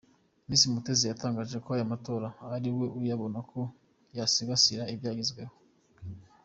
Miss 0.47 0.63
Mutesi 0.73 1.03
yatangaje 1.07 1.57
ko 1.63 1.69
aya 1.75 1.91
matora 1.93 2.27
kuri 2.45 2.69
we 2.77 2.87
ayabona 3.01 3.37
nko 3.45 3.61
‘gusigasira 4.15 4.83
ibyagezweho. 4.93 5.55